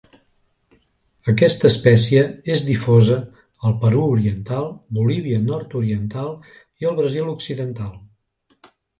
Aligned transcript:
Aquesta 1.31 1.65
espècie 1.69 2.21
és 2.53 2.63
difosa 2.69 3.17
al 3.69 3.75
Perú 3.83 4.01
oriental, 4.15 4.65
Bolívia 4.99 5.41
nord-oriental 5.43 6.31
i 6.85 6.89
el 6.93 6.97
Brasil 7.01 7.29
occidental. 7.35 7.93